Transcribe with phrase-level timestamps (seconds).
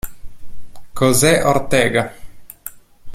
[0.95, 2.03] José Ortega